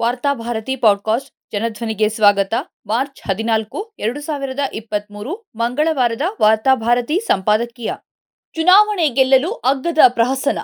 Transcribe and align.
Varthabharati 0.00 0.76
podcast 0.76 1.30
ಜನಧ್ವನಿಗೆ 1.52 2.08
ಸ್ವಾಗತ. 2.08 2.54
March 2.86 3.22
ಹದಿನಾಲ್ಕು, 3.28 3.92
ಎರಡು 3.98 4.20
ಸಾವಿರದ 4.20 4.58
ಇಪ್ಪತ್ಮೂರು, 4.72 5.50
ಮಂಗಳವಾರದ 5.56 6.20
ವಾರ್ತಾಭಾರತಿ 6.40 7.18
ಸಂಪಾದಕೀಯ. 7.18 7.92
ಚುನಾವಣೆ 8.54 9.08
ಗೆಲ್ಲಲು 9.08 9.52
ಅಗ್ಗದ 9.52 9.98
ಪ್ರಹಸನ. 10.08 10.58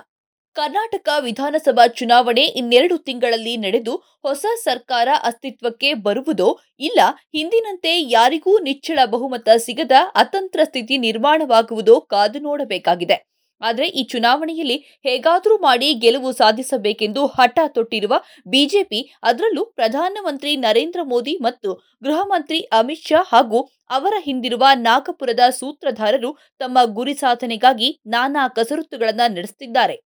ಕರ್ನಾಟಕ 0.53 1.09
ವಿಧಾನಸಭಾ 1.19 1.87
ಚುನಾವಣೆ 1.87 2.41
ಇನ್ನೆರಡು 2.41 2.97
ತಿಂಗಳಲ್ಲಿ 2.97 3.57
ನಡೆದು 3.57 3.95
ಹೊಸ 3.95 4.45
ಸರ್ಕಾರ 4.63 5.07
ಅಸ್ತಿತ್ವಕ್ಕೆ 5.23 5.93
ಬರುವುದೋ 5.93 6.59
ಇಲ್ಲ, 6.79 6.99
ಹಿಂದಿನಂತೆ 7.35 8.01
ಯಾರಿಗೂ 8.01 8.59
ನಿಚ್ಚಳ 8.59 8.99
ಬಹುಮತ 9.05 9.49
ಸಿಗದ 9.57 9.91
ಅತಂತ್ರ 10.15 10.59
ಸ್ಥಿತಿ 10.63 10.97
ನಿರ್ಮಾಣವಾಗುವುದೋ 10.97 11.99
ಕಾದು 11.99 12.39
ನೋಡಬೇಕಾಗಿದೆ. 12.39 13.36
ಆದರೆ 13.61 13.87
ಈ 13.89 14.03
ಚುನಾವಣೆಯಲ್ಲಿ 14.03 14.77
ಹೇಗಾದರೂ 15.05 15.57
ಮಾಡಿ 15.57 15.87
ಗೆಲುವು 15.93 16.31
ಸಾಧಿಸಬೇಕೆಂದು 16.31 17.25
ಹಠ 17.27 17.59
ತೊಟ್ಟಿರುವ 17.67 18.13
ಬಿಜೆಪಿ, 18.45 19.01
ಅದರಲ್ಲೂ 19.23 19.63
ಪ್ರಧಾನಮಂತ್ರಿ 19.75 20.55
ನರೇಂದ್ರ 20.57 20.99
ಮೋದಿ 21.03 21.35
ಮತ್ತು 21.41 21.69
ಗೃಹ 22.03 22.19
ಮಂತ್ರಿ 22.25 22.59
ಅಮಿತ್ 22.71 23.07
ಶಾ 23.07 23.21
ಹಾಗೂ 23.31 23.61
ಅವರ 23.89 24.13
ಹಿಂದಿರುವ 24.19 24.63
ನಾಗಪುರದ 24.81 25.43
ಸೂತ್ರಧಾರರು 25.51 26.31
ತಮ್ಮ 26.59 26.77
ಗುರಿ 26.93 27.15
ಸಾಧನೆಗಾಗಿ 27.15 27.89
ನಾನಾ 28.07 28.47
ಕಸರತ್ತುಗಳನ್ನು 28.49 29.27
ನಡೆಸುತ್ತಿದ್ದಾರೆ 29.35 29.97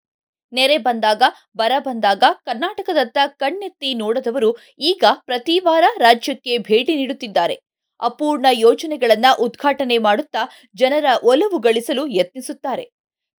ನೆರೆ 0.53 0.77
ಬಂದಾಗ, 0.77 1.23
ಬರ 1.55 1.73
ಬಂದಾಗ 1.79 2.23
ಕರ್ನಾಟಕದತ್ತ 2.45 3.17
ಕಣ್ಣೆತ್ತಿ 3.39 3.93
ನೋಡದವರು 3.93 4.49
ಈಗ 4.81 5.03
ಪ್ರತಿ 5.25 5.59
ವಾರ 5.59 5.85
ರಾಜ್ಯಕ್ಕೆ 5.97 6.57
ಭೇಟಿ 6.57 6.95
ನೀಡುತ್ತಿದ್ದಾರೆ. 6.95 7.55
ಅಪೂರ್ಣ 7.99 8.47
ಯೋಜನೆಗಳನ್ನು 8.59 9.31
ಉದ್ಘಾಟನೆ 9.43 9.97
ಮಾಡುತ್ತಾ 9.97 10.43
ಜನರ 10.75 11.05
ಒಲವು 11.23 11.59
ಗಳಿಸಲು 11.59 12.07
ಯತ್ನಿಸುತ್ತಾರೆ. 12.19 12.85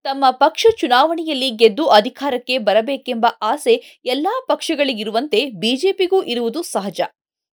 ತಮ್ಮ 0.05 0.25
ಪಕ್ಷ 0.31 0.65
ಚುನಾವಣೆಯಲ್ಲಿ 0.77 1.49
ಗೆದ್ದು 1.51 1.85
ಅಧಿಕಾರಕ್ಕೆ 1.89 2.57
ಬರಬೇಕೆಂಬ 2.57 3.25
ಆಸೆ 3.41 3.75
ಎಲ್ಲಾ 4.05 4.33
ಪಕ್ಷಗಳಿಗಿರುವಂತೆ 4.47 5.45
ಬಿಜೆಪಿಗೂ 5.59 6.23
ಇರುವುದು 6.23 6.61
ಸಹಜ. 6.63 6.99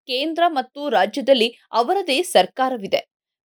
ಕೇಂದ್ರ 0.08 0.42
ಮತ್ತು 0.48 0.88
ರಾಜ್ಯದಲ್ಲಿ 0.88 1.48
ಅವರದೇ 1.72 2.22
ಸರ್ಕಾರವಿದೆ. 2.22 3.00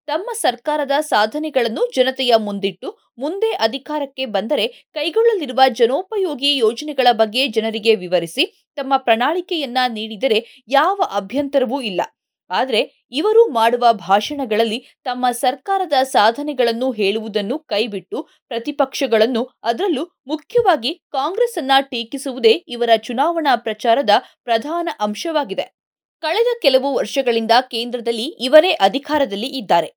ತಮ್ಮ 0.07 0.29
ಸರ್ಕಾರದ 0.35 0.95
ಸಾಧನೆಗಳನ್ನು 1.01 1.83
ಜನತೆಯ 1.95 2.33
ಮುಂದಿಟ್ಟು, 2.37 2.89
ಮುಂದೆ 3.17 3.51
ಅಧಿಕಾರಕ್ಕೆ 3.51 4.25
ಬಂದರೆ 4.25 4.65
ಕೈಗೊಳ್ಳಲಿರುವ 4.93 5.61
ಜನೋಪಯೋಗಿ 5.69 6.57
ಯೋಜನೆಗಳ 6.57 7.07
ಬಗ್ಗೆ 7.11 7.47
ಜನರಿಗೆ 7.47 7.95
ವಿವರಿಸಿ, 7.95 8.45
ತಮ್ಮ 8.75 8.93
ಪ್ರಣಾಳಿಕೆಯನ್ನ 8.97 9.77
ನೀಡಿದರೆ 9.87 10.39
ಯಾವ 10.67 10.97
ಅಭ್ಯಂತರವೂ 11.11 11.81
ಇಲ್ಲ. 11.81 12.01
ಆದರೆ 12.49 13.07
ಇವರು 13.11 13.49
ಮಾಡುವ 13.51 13.91
ಭಾಷಣಗಳಲ್ಲಿ 13.91 14.79
ತಮ್ಮ 15.03 15.31
ಸರ್ಕಾರದ 15.31 15.93
ಸಾಧನೆಗಳನ್ನು 16.03 16.91
ಹೇಳುವುದನ್ನು 16.91 17.59
ಕೈಬಿಟ್ಟು 17.59 18.29
ಪ್ರತಿಪಕ್ಷಗಳನ್ನು 18.47 19.43
ಅದರಲ್ಲೂ 19.63 20.05
ಮುಖ್ಯವಾಗಿ 20.27 20.93
ಕಾಂಗ್ರೆಸ್ 21.11 21.57
ಅನ್ನ 21.57 21.71
ಟೀಕಿಸುವುದೇ 21.79 22.51
ಇವರ 22.67 22.89
ಚುನಾವಣಾ 22.97 23.55
ಪ್ರಚಾರದ 23.55 24.09
ಪ್ರಧಾನ 24.43 24.89
ಅಂಶವಾಗಿದೆ. 24.99 25.75
ಕಳೆದ 26.21 26.47
ಕೆಲವು 26.61 26.95
ವರ್ಷಗಳಿಂದ 26.95 27.51
ಕೇಂದ್ರದಲ್ಲಿ 27.71 28.23
ಇವರೇ 28.23 28.71
ಅಧಿಕಾರದಲ್ಲಿ 28.71 29.47
ಇದ್ದಾರೆ. 29.47 29.87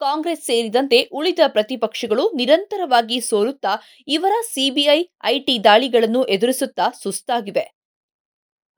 ಕಾಂಗ್ರೆಸ್ 0.00 0.40
ಸೇರಿದಂತೆ 0.40 1.08
ಉಳಿದ 1.12 1.38
ಪ್ರತಿಪಕ್ಷಗಳು 1.46 2.32
ನಿರಂತರವಾಗಿ 2.34 3.20
ಸೋಲುತ್ತಾ 3.20 3.72
ಇವರ 4.08 4.32
ಸಿಬಿಐ 4.52 4.98
ಐಟಿ 5.24 5.64
ದಾಳಿಗಳನ್ನು 5.64 6.24
ಎದುರಿಸುತ್ತಾ 6.24 6.90
ಸುಸ್ತಾಗಿವೆ. 7.02 7.75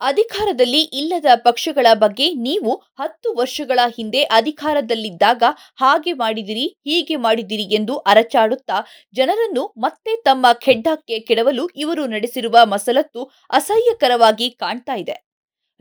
ಅಧಿಕಾರದಲ್ಲಿ 0.00 0.80
ಇಲ್ಲದ 0.92 1.26
ಪಕ್ಷಗಳ 1.44 1.86
ಬಗ್ಗೆ 1.94 2.34
ನೀವು 2.34 2.72
ಹತ್ತು 2.98 3.34
ವರ್ಷಗಳ 3.34 3.80
ಹಿಂದೆ 3.96 4.22
ಅಧಿಕಾರದಲ್ಲಿದ್ದಾಗ 4.22 5.42
ಹಾಗೆ 5.76 6.12
ಮಾಡಿದಿರಿ, 6.12 6.66
ಹೀಗೆ 6.86 7.16
ಮಾಡಿದಿರಿ 7.16 7.62
ಎಂದು 7.62 7.96
ಅರಚಾಡುತ್ತಾ 7.98 8.78
ಜನರನ್ನು 9.14 9.64
ಮತ್ತೆ 9.78 10.12
ತಮ್ಮ 10.22 10.46
ಖೆಡ್ಡಕ್ಕೆ 10.52 11.18
ಕೆಡವಲು 11.20 11.68
ಇವರು 11.76 12.06
ನಡೆಸಿರುವ 12.06 12.58
ಮಸಲತ್ತು 12.64 13.22
ಅಸಹ್ಯಕರವಾಗಿ 13.50 14.50
ಕಾಣ್ತಾ 14.50 14.94
ಇದೆ. 14.94 15.16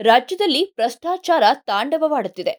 ರಾಜ್ಯದಲ್ಲಿ 0.00 0.64
ಭ್ರಷ್ಟಾಚಾರ 0.78 1.44
ತಾಂಡವವಾಡುತ್ತಿದೆ. 1.66 2.54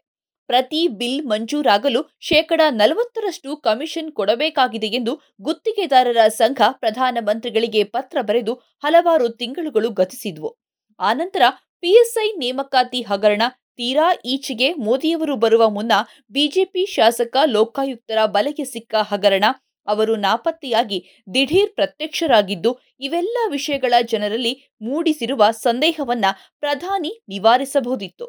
ಪ್ರತಿ 0.49 0.87
ಬಿಲ್ 0.87 1.21
ಮಂಜೂರಾಗಲು 1.25 2.01
ಶೇಕಡ 2.19 2.61
ನಲವತ್ತರಷ್ಟು 2.71 3.57
ಕಮಿಷನ್ 3.57 4.11
ಕೊಡಬೇಕಾಗಿದೆ 4.11 4.87
ಎಂದು 4.87 5.13
ಗುತ್ತಿಗೆದಾರರ 5.41 6.27
ಸಂಘ 6.27 6.61
ಪ್ರಧಾನಮಂತ್ರಿಗಳಿಗೆ 6.71 7.83
ಪತ್ರ 7.83 8.17
ಬರೆದು 8.21 8.53
ಹಲವಾರು 8.83 9.29
ತಿಂಗಳುಗಳು 9.29 9.89
ಗತಿಸಿದ್ವು. 9.91 10.51
ಆನಂತರ 10.99 11.41
ಪಿಎಸ್ಐ 11.79 12.31
ನೇಮಕಾತಿ 12.31 13.01
ಹಗರಣ 13.01 13.43
ತೀರಾ 13.75 14.13
ಈಚೆಗೆ 14.25 14.73
ಮೋದಿಯವರು 14.73 15.35
ಬರುವ 15.35 15.69
ಮುನ್ನ 15.69 15.91
ಬಿಜೆಪಿ 16.31 16.85
ಶಾಸಕ 16.85 17.37
ಲೋಕಾಯುಕ್ತರ 17.45 18.25
ಬಲೆಗೆ 18.25 18.65
ಸಿಕ್ಕ 18.65 18.95
ಹಗರಣ, 19.01 19.45
ಅವರು 19.87 20.15
ನಾಪತ್ತೆಯಾಗಿ 20.15 20.99
ದಿಢೀರ್ 21.33 21.75
ಪ್ರತ್ಯಕ್ಷರಾಗಿದ್ದು, 21.75 22.79
ಇವೆಲ್ಲ 22.99 23.37
ವಿಷಯಗಳ 23.49 23.93
ಜನರಲ್ಲಿ 24.01 24.53
ಮೂಡಿಸಿರುವ 24.81 25.51
ಸಂದೇಹವನ್ನ 25.51 26.25
ಪ್ರಧಾನಿ 26.59 27.21
ನಿವಾರಿಸಬಹುದಿತ್ತು. 27.29 28.27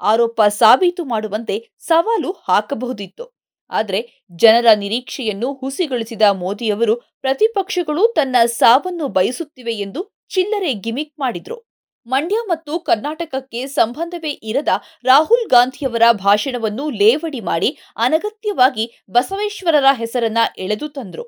ಆರೋಪ 0.00 0.42
ಸಾಬೀತು 0.42 1.04
ಮಾಡುವಂತೆ 1.04 1.56
ಸವಾಲು 1.78 2.32
ಹಾಕಬಹುದಿತ್ತು. 2.32 3.24
ಆದರೆ 3.70 4.28
ಜನರ 4.36 4.66
ನಿರೀಕ್ಷೆಯನ್ನು 4.74 5.52
ಹುಸಿಗೊಳಿಸಿದ 5.52 6.22
ಮೋದಿಯವರು 6.22 6.96
ಪ್ರತಿಪಕ್ಷಗಳು 6.96 8.12
ತನ್ನ 8.12 8.36
ಸಾವನ್ನು 8.44 9.08
ಬಯಸುತ್ತಿವೆ 9.08 9.72
ಎಂದು 9.72 10.12
ಚಿಲ್ಲರೆ 10.28 10.74
ಗಿಮಿಕ್ 10.74 11.14
ಮಾಡಿದ್ರು. 11.18 11.71
ಮಂಡ್ಯ 12.06 12.36
ಮತ್ತು 12.48 12.78
ಕರ್ನಾಟಕಕ್ಕೆ 12.78 13.66
ಸಂಬಂಧವೇ 13.66 14.30
ಇರದ 14.42 14.72
ರಾಹುಲ್ 15.04 15.46
ಗಾಂಧಿಯವರ 15.50 16.02
ಭಾಷಣವನ್ನು 16.12 16.90
ಲೇವಡಿ 16.90 17.40
ಮಾಡಿ 17.40 17.76
ಅನಗತ್ಯವಾಗಿ 17.96 18.84
ಬಸವೇಶ್ವರರ 19.10 19.84
ಹೆಸರನ್ನ 19.92 20.38
ಎಳೆದು 20.58 20.88
ತಂದ್ರು. 20.88 21.24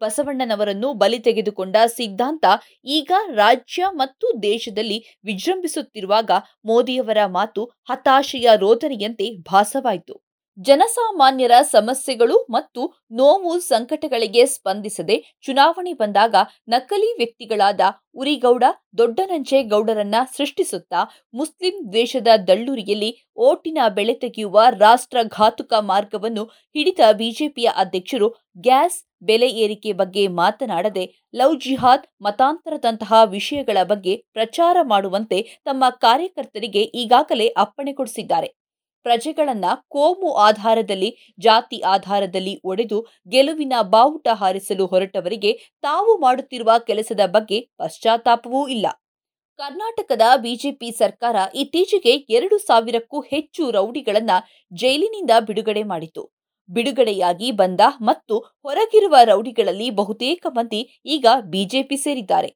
ಬಸವಣ್ಣನವರನ್ನು 0.00 0.92
ಬಲಿ 0.94 1.18
ತೆಗೆದುಕೊಂಡ 1.18 1.76
ಸಿದ್ಧಾಂತ 1.86 2.44
ಈಗ 2.84 3.12
ರಾಜ್ಯ 3.34 3.86
ಮತ್ತು 3.92 4.42
ದೇಶದಲ್ಲಿ 4.42 4.98
ವಿಜೃಂಭಿಸುತ್ತಿರುವಾಗ 5.24 6.30
ಮೋದಿಯವರ 6.64 7.26
ಮಾತು 7.26 7.64
ಹತಾಶೆಯ 7.90 8.48
ರೋದನೆಯಂತೆ 8.56 9.30
ಭಾಸವಾಯಿತು. 9.50 10.14
ಜನಸಾಮಾನ್ಯರ 10.60 11.54
ಸಮಸ್ಯೆಗಳು 11.72 12.36
ಮತ್ತು 12.50 12.80
ನೋವು 13.12 13.52
ಸಂಕಟಗಳಿಗೆ 13.68 14.42
ಸ್ಪಂದಿಸದೆ 14.46 15.16
ಚುನಾವಣೆ 15.42 15.92
ಬಂದಾಗ 15.92 16.34
ನಕಲಿ 16.68 17.10
ವ್ಯಕ್ತಿಗಳಾದ 17.18 17.80
ಉರಿಗೌಡ 18.14 18.64
ದೊಡ್ಡನಂಜೇಗೌಡರನ್ನ 18.98 20.18
ಸೃಷ್ಟಿಸುತ್ತಾ 20.36 21.00
ಮುಸ್ಲಿಂ 21.34 21.76
ದ್ವೇಷದ 21.86 22.30
ದಳ್ಳುರಿಯಲ್ಲಿ 22.48 23.10
ಓಟಿನ 23.42 23.78
ಬೆಳೆ 23.90 24.14
ತೆಗೆಯುವ 24.14 24.64
ರಾಷ್ಟ್ರಘಾತುಕ 24.80 25.72
ಮಾರ್ಗವನ್ನು 25.82 26.44
ಹಿಡಿದ 26.74 27.12
ಬಿಜೆಪಿಯ 27.12 27.68
ಅಧ್ಯಕ್ಷರು 27.76 28.28
ಗ್ಯಾಸ್ 28.60 28.98
ಬೆಲೆ 29.22 29.48
ಏರಿಕೆ 29.62 29.90
ಬಗ್ಗೆ 29.92 30.22
ಮಾತನಾಡದೆ 30.36 31.02
ಲವ್ 31.34 31.56
ಜಿಹಾದ್, 31.60 32.06
ಮತಾಂತರದಂತಹ 32.20 33.12
ವಿಷಯಗಳ 33.32 33.78
ಬಗ್ಗೆ 33.84 34.14
ಪ್ರಚಾರ 34.32 34.76
ಮಾಡುವಂತೆ 34.84 35.40
ತಮ್ಮ 35.64 35.84
ಕಾರ್ಯಕರ್ತರಿಗೆ 36.00 36.82
ಈಗಾಗಲೇ 37.02 37.48
ಅಪ್ಪಣೆ 37.56 37.92
ಕೊಡಿಸಿದ್ದಾರೆ. 37.92 38.48
ಪ್ರಜೆಗಳನ್ನ 39.06 39.64
ಕೋಮು 39.88 40.30
ಆಧಾರದಲ್ಲಿ, 40.38 41.10
ಜಾತಿ 41.38 41.80
ಆಧಾರದಲ್ಲಿ 41.86 42.60
ಒಡೆದು 42.64 42.98
ಗೆಲುವಿನ 43.28 43.74
ಬಾವುಟ 43.90 44.28
ಹಾರಿಸಲು 44.32 44.86
ಹೊರಟವರಿಗೆ 44.86 45.52
ತಾವು 45.82 46.18
ಮಾಡುತ್ತಿರುವ 46.18 46.72
ಕೆಲಸದ 46.86 47.20
ಬಗ್ಗೆ 47.26 47.60
ಪಶ್ಚಾತ್ತಾಪವೂ 47.78 48.62
ಇಲ್ಲ. 48.68 48.86
ಕರ್ನಾಟಕದ 49.58 50.24
ಬಿಜೆಪಿ 50.36 50.90
ಸರ್ಕಾರ 50.92 51.36
ಇತ್ತೀಚೆಗೆ 51.54 52.12
ಎರಡು 52.36 52.58
ಸಾವಿರಕ್ಕೂ 52.58 53.20
ಹೆಚ್ಚು 53.20 53.70
ರೌಡಿಗಳನ್ನ 53.70 54.34
ಜೈಲಿನಿಂದ 54.72 55.32
ಬಿಡುಗಡೆ 55.40 55.82
ಮಾಡಿತು 55.84 56.22
ಬಿಡುಗಡೆಯಾಗಿ 56.68 57.50
ಬಂದ 57.52 57.80
ಮತ್ತು 58.00 58.34
ಹೊರಗಿರುವ 58.64 59.16
ರೌಡಿಗಳಲ್ಲಿ 59.24 59.90
ಬಹುತೇಕ 59.90 60.46
ಮಂದಿ 60.56 60.80
ಈಗ 61.06 61.26
ಬಿಜೆಪಿ 61.44 61.96
ಸೇರಿದ್ದಾರೆ. 61.96 62.50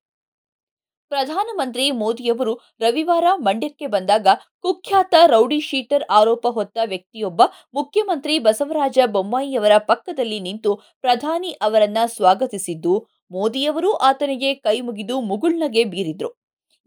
ಪ್ರಧಾನಮಂತ್ರಿ 1.10 1.90
ಮೋದಿಯವರು 1.90 2.60
ರವಿವಾರ 2.80 3.24
ಮಂಡ್ಯಕ್ಕೆ 3.36 3.86
ಬಂದಾಗ 3.86 4.28
ಕುಖ್ಯಾತ 4.60 5.14
ರೌಡಿ 5.26 5.60
ಶೀಟರ್ 5.60 6.04
ಆರೋಪ 6.10 6.46
ಹೊತ್ತ 6.46 6.78
ವ್ಯಕ್ತಿಯೊಬ್ಬ 6.84 7.42
ಮುಖ್ಯಮಂತ್ರಿ 7.74 8.38
ಬಸವರಾಜ 8.38 8.98
ಬೊಮ್ಮಾಯಿಯವರ 9.06 9.74
ಪಕ್ಕದಲ್ಲಿ 9.78 10.40
ನಿಂತು 10.40 10.74
ಪ್ರಧಾನಿ 11.00 11.50
ಅವರನ್ನ 11.62 11.98
ಸ್ವಾಗತಿಸಿದ್ದು, 12.06 12.94
ಮೋದಿಯವರು 13.30 13.92
ಆತನಿಗೆ 13.92 14.54
ಕೈ 14.54 14.80
ಮುಗಿದು 14.80 15.20
ಮುಗುಳ್ನಗೆ 15.20 15.84
ಬೀರಿದ್ರು. 15.84 16.30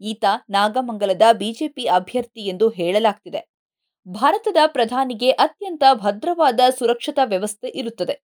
ಈತ 0.00 0.24
ನಾಗಮಂಗಲದ 0.50 1.22
ಬಿಜೆಪಿ 1.32 1.84
ಅಭ್ಯರ್ಥಿ 1.88 2.40
ಎಂದು 2.40 2.68
ಹೇಳಲಾಗ್ತಿದೆ. 2.68 3.40
ಭಾರತದ 4.06 4.56
ಪ್ರಧಾನಿಗೆ 4.66 5.30
ಅತ್ಯಂತ 5.30 5.84
ಭದ್ರವಾದ 5.94 6.60
ಸುರಕ್ಷತಾ 6.78 7.24
ವ್ಯವಸ್ಥೆ 7.24 7.68
ಇರುತ್ತದೆ. 7.68 8.14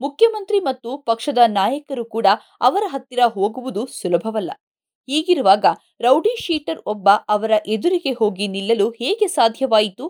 ಮುಖ್ಯಮಂತ್ರಿ 0.00 0.60
ಮತ್ತು 0.60 0.98
ಪಕ್ಷದ 0.98 1.38
ನಾಯಕರು 1.46 2.04
ಕೂಡ 2.04 2.26
ಅವರ 2.60 2.84
ಹತ್ತಿರ 2.86 3.20
ಹೋಗುವುದು 3.26 3.86
ಸುಲಭವಲ್ಲ. 3.86 4.50
ಹೀಗಿರುವಾಗ 5.08 5.64
ರೌಡಿ 6.00 6.34
ಶೀಟರ್ 6.40 6.80
ಒಬ್ಬ 6.86 7.08
ಅವರ 7.28 7.50
ಎದುರಿಗೆ 7.66 8.12
ಹೋಗಿ 8.12 8.48
ನಿಲ್ಲಲು 8.48 8.90
ಹೇಗೆ 8.90 9.26
ಸಾಧ್ಯವಾಯಿತು? 9.28 10.06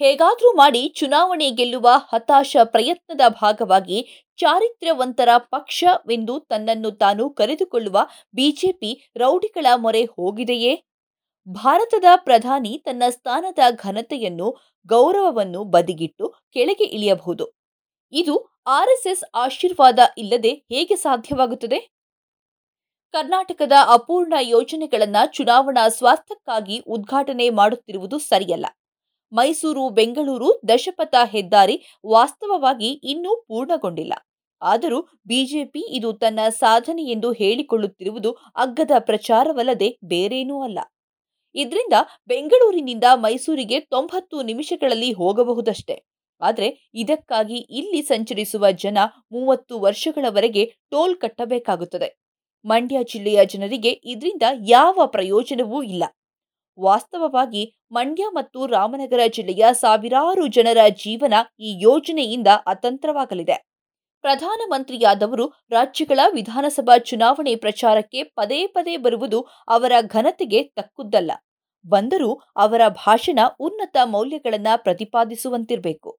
ಹೇಗಾದರೂ 0.00 0.50
ಮಾಡಿ 0.56 0.88
ಚುನಾವಣೆ 0.88 1.50
ಗೆಲ್ಲುವ 1.50 1.88
ಹತಾಶ 1.92 2.56
ಪ್ರಯತ್ನದ 2.64 3.20
ಭಾಗವಾಗಿ 3.28 3.98
ಚಾರಿತ್ರ್ಯವಂತರ 4.38 5.28
ಪಕ್ಷವೆಂದು 5.38 6.38
ತನ್ನನ್ನು 6.40 6.90
ತಾನು 6.90 7.30
ಕರೆದುಕೊಳ್ಳುವ 7.30 7.98
ಬಿಜೆಪಿ 8.34 9.12
ರೌಡಿಗಳ 9.16 9.66
ಮೊರೆ 9.76 10.04
ಹೋಗಿದೆಯೇ? 10.04 10.72
ಭಾರತದ 11.48 12.04
ಪ್ರಧಾನಿ 12.16 12.78
ತನ್ನ 12.84 13.02
ಸ್ಥಾನದ 13.10 13.58
ಘನತೆಯನ್ನು, 13.76 14.48
ಗೌರವವನ್ನು 14.86 15.64
ಬದಿಗಿಟ್ಟು 15.64 16.34
ಕೆಳಗೆ 16.52 16.84
ಇಳಿಯಬಹುದು. 16.84 17.46
ಇದು 18.12 18.34
ಆರ್ಎಸ್ಎಸ್ 18.66 19.24
ಆಶೀರ್ವಾದ 19.34 19.98
ಇಲ್ಲದೆ 20.18 20.52
ಹೇಗೆ 20.72 20.96
ಸಾಧ್ಯವಾಗುತ್ತದೆ? 20.96 21.78
ಕರ್ನಾಟಕದ 23.14 23.72
ಅಪೂರ್ಣ 23.86 24.34
ಯೋಜನೆಗಳನ್ನು 24.40 25.32
ಚುನಾವಣಾ 25.32 25.88
ಸ್ವಾರ್ಥಕ್ಕಾಗಿ 25.88 26.78
ಉದ್ಘಾಟನೆ 26.78 27.50
ಮಾಡುತ್ತಿರುವುದು 27.50 28.18
ಸರಿಯಲ್ಲ. 28.18 28.66
ಮೈಸೂರು, 29.32 29.88
ಬೆಂಗಳೂರು 29.88 30.60
ದಶಪಥ 30.68 31.14
ಹೆದ್ದಾರಿ 31.24 31.82
ವಾಸ್ತವವಾಗಿ 32.06 32.86
ಇನ್ನೂ 32.86 33.44
ಪೂರ್ಣಗೊಂಡಿಲ್ಲ. 33.48 34.12
ಆದರೂ 34.62 35.02
ಬಿಜೆಪಿ 35.26 35.96
ಇದು 35.96 36.12
ತನ್ನ 36.12 36.40
ಸಾಧನೆ 36.48 37.04
ಎಂದು 37.04 37.32
ಹೇಳಿಕೊಳ್ಳುತ್ತಿರುವುದು 37.32 38.32
ಅಗ್ಗದ 38.56 38.90
ಪ್ರಚಾರವಲ್ಲದೆ 38.98 39.98
ಬೇರೇನೂ 40.04 40.62
ಅಲ್ಲ. 40.62 40.78
ಇದರಿಂದ 41.54 41.92
ಬೆಂಗಳೂರಿನಿಂದ 42.26 43.04
ಮೈಸೂರಿಗೆ 43.14 43.80
ತೊಂಬತ್ತು 43.80 44.42
ನಿಮಿಷಗಳಲ್ಲಿ 44.42 45.12
ಹೋಗಬಹುದಷ್ಟೇ. 45.12 46.04
ಆದರೆ 46.40 46.90
ಇದಕ್ಕಾಗಿ 46.94 47.56
ಇಲ್ಲಿ 47.56 48.02
ಸಂಚರಿಸುವ 48.02 48.70
ಜನ 48.70 48.98
ಮೂವತ್ತು 49.32 49.80
ವರ್ಷಗಳವರೆಗೆ 49.80 50.74
ಟೋಲ್ 50.90 51.16
ಕಟ್ಟಬೇಕಾಗುತ್ತದೆ. 51.16 52.21
ಮಂಡ್ಯ 52.64 53.02
ಜಿಲ್ಲೆಯ 53.02 53.44
ಜನರಿಗೆ 53.44 53.90
ಇದರಿಂದ 53.90 54.42
ಯಾವ 54.66 55.06
ಪ್ರಯೋಜನವೂ 55.06 55.82
ಇಲ್ಲ. 55.82 56.04
ವಾಸ್ತವವಾಗಿ 56.78 57.76
ಮಂಡ್ಯ 57.92 58.24
ಮತ್ತು 58.32 58.66
ರಾಮನಗರ 58.66 59.20
ಜಿಲ್ಲೆಯ 59.26 59.64
ಸಾವಿರಾರು 59.72 60.46
ಜನರ 60.46 60.78
ಜೀವನ 60.88 61.34
ಈ 61.60 61.78
ಯೋಜನೆಯಿಂದ 61.80 62.46
ಅತಂತ್ರವಾಗಲಿದೆ. 62.66 63.66
ಪ್ರಧಾನಮಂತ್ರಿಯಾದವರು 64.22 65.46
ರಾಜ್ಯಗಳ 65.70 66.20
ವಿಧಾನಸಭಾ 66.32 66.98
ಚುನಾವಣೆ 66.98 67.54
ಪ್ರಚಾರಕ್ಕೆ 67.56 68.22
ಪದೇ 68.22 68.66
ಪದೇ 68.66 68.96
ಬರುವುದು 68.96 69.46
ಅವರ 69.68 69.92
ಘನತೆಗೆ 70.00 70.62
ತಕ್ಕುದ್ದಲ್ಲ 70.62 71.30
ಬಂದರೂ 71.84 72.40
ಅವರ 72.56 72.80
ಭಾಷಣ 72.88 73.38
ಉನ್ನತ 73.60 73.96
ಮೌಲ್ಯಗಳನ್ನು 74.04 74.82
ಪ್ರತಿಪಾದಿಸುವಂತಿರಬೇಕು. 74.82 76.18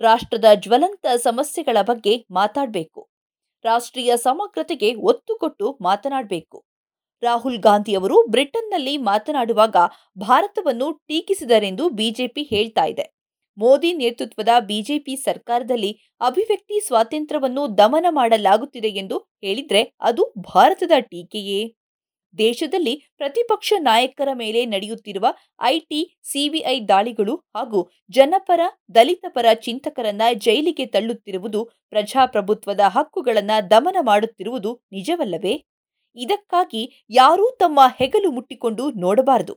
ರಾಷ್ಟ್ರದ 0.00 0.44
ಜ್ವಲಂತ 0.54 1.06
ಸಮಸ್ಯೆಗಳ 1.16 1.76
ಬಗ್ಗೆ 1.82 2.26
ಮಾತಾಡಬೇಕು. 2.30 3.11
ರಾಷ್ಟ್ರೀಯ 3.64 4.16
ಸಮಗ್ರತೆಗೆ 4.16 4.94
ಒತ್ತು 4.94 5.36
ಕೊಟ್ಟು 5.36 5.78
ಮಾತನಾಡಬೇಕು. 5.80 6.58
ರಾಹುಲ್ 7.22 7.58
ಗಾಂಧಿ 7.58 7.94
ಅವರು 7.94 8.16
ಬ್ರಿಟನ್ನಲ್ಲಿ 8.30 8.96
ಮಾತನಾಡುವಾಗ 8.96 9.76
ಭಾರತವನ್ನು 10.18 10.92
ಟೀಕಿಸಿದರೆಂದು 11.08 11.88
ಬಿಜೆಪಿ 11.90 12.42
ಹೇಳ್ತಾ 12.42 12.84
ಇದೆ. 12.84 13.06
ಮೋದಿ 13.58 13.92
ನೇತೃತ್ವದ 13.92 14.52
ಬಿಜೆಪಿ 14.60 15.16
ಸರ್ಕಾರದಲ್ಲಿ 15.16 15.92
ಅಭಿವ್ಯಕ್ತಿ 16.20 16.80
ಸ್ವಾತಂತ್ರ್ಯವನ್ನು 16.86 17.78
ದಮನ 17.78 18.06
ಮಾಡಲಾಗುತ್ತಿದೆ 18.10 18.88
ಎಂದು 18.88 19.18
ಹೇಳಿದ್ರೆ 19.18 19.82
ಅದು 20.00 20.24
ಭಾರತದ 20.54 20.90
ಟೀಕೆಯೇ? 21.00 21.60
ದೇಶದಲ್ಲಿ 22.38 22.94
ಪ್ರತಿಪಕ್ಷ 23.18 23.72
ನಾಯಕರ 23.80 24.28
ಮೇಲೆ 24.34 24.66
ನಡೆಯುತ್ತಿರುವ 24.66 25.26
ಐಟಿ, 25.62 26.00
ಸಿಬಿಐ 26.22 26.76
ದಾಳಿಗಳು 26.88 27.34
ಹಾಗೂ 27.56 27.80
ಜನಪರ 28.10 28.60
ದಲಿತ 28.94 29.24
ಪರ 29.28 29.46
ಚಿಂತಕರನ್ನ 29.62 30.22
ಜೈಲಿಗೆ 30.36 30.86
ತಳ್ಳುತ್ತಿರುವುದು 30.86 31.62
ಪ್ರಜಾಪ್ರಭುತ್ವದ 31.90 32.80
ಹಕ್ಕುಗಳನ್ನು 32.88 33.70
ದಮನ 33.70 33.96
ಮಾಡುತ್ತಿರುವುದು 34.02 34.72
ನಿಜವಲ್ಲವೇ? 34.92 35.54
ಇದಕ್ಕಾಗಿ 36.16 36.82
ಯಾರೂ 37.10 37.44
ತಮ್ಮ 37.58 37.80
ಹೆಗಲು 37.98 38.30
ಮುಟ್ಟಿಕೊಂಡು 38.30 38.90
ನೋಡಬಾರದು. 38.96 39.54